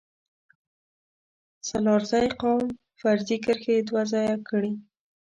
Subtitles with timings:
[1.67, 2.65] سلارزی قوم
[2.99, 4.71] فرضي کرښې دوه ځايه کړي